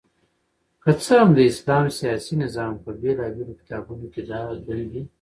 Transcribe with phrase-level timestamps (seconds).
[0.83, 5.01] که څه هم د اسلام سياسي نظام په بيلابېلو کتابونو کي دا دندي